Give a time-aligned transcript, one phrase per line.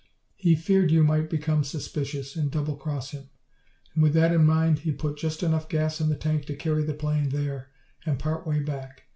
[0.35, 3.29] He feared you might become suspicious and double cross him,
[3.93, 6.83] and with that in mind he put just enough gas in the tank to carry
[6.83, 7.69] the plane there
[8.03, 9.03] and part way back.